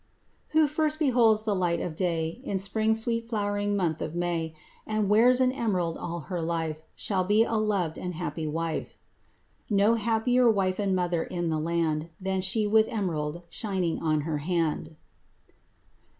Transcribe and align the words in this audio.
Who 0.47 0.65
first 0.65 0.97
beholds 0.97 1.43
the 1.43 1.53
light 1.53 1.79
of 1.79 1.95
day 1.95 2.41
In 2.43 2.57
spring's 2.57 3.01
sweet 3.01 3.29
flow'ry 3.29 3.67
month 3.67 4.01
of 4.01 4.15
May, 4.15 4.55
And 4.87 5.09
wears 5.09 5.39
an 5.39 5.51
emerald 5.51 5.95
all 5.95 6.21
her 6.21 6.41
life, 6.41 6.81
Shall 6.95 7.23
be 7.23 7.43
a 7.43 7.53
loved 7.57 7.99
and 7.99 8.15
happy 8.15 8.47
wife. 8.47 8.97
No 9.69 9.93
happier 9.93 10.49
wife 10.49 10.79
and 10.79 10.95
mother 10.95 11.21
in 11.23 11.49
the 11.49 11.59
land 11.59 12.09
Than 12.19 12.41
she 12.41 12.65
with 12.65 12.87
emerald 12.87 13.43
shining 13.51 13.99
on 13.99 14.21
her 14.21 14.39
hand. 14.39 14.95